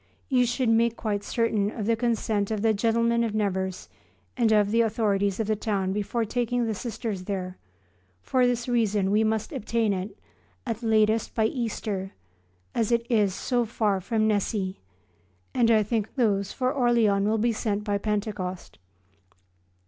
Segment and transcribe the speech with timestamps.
[0.29, 3.87] You should make quite certain of the consent of the gentlemen of Nevers
[4.35, 7.59] and of the authorities of the town before taking the Sisters there;
[8.23, 10.17] for this reason we must obtain it,
[10.65, 12.13] at latest, by Easter,
[12.73, 14.79] as it is so far from Nessy,
[15.53, 18.79] and I think those for Orleans will be sent by Pentecost.